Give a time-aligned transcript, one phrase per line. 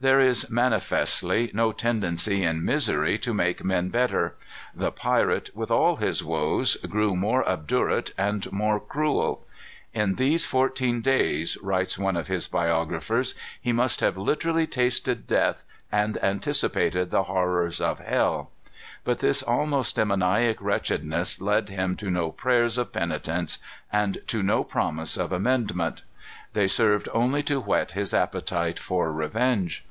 [0.00, 4.34] There is manifestly no tendency in misery to make men better.
[4.74, 9.46] The pirate, with all his woes, grew more obdurate and more cruel.
[9.94, 15.64] "In these fourteen days," writes one of his biographers, "he must have literally tasted death
[15.90, 18.50] and anticipated the horrors of hell."
[19.04, 23.56] But this almost demoniac wretchedness led him to no prayers of penitence,
[23.90, 26.02] and to no promises of amendment.
[26.52, 29.82] They served only to whet his appetite for revenge.